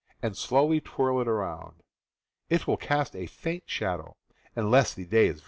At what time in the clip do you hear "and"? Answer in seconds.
0.19-0.35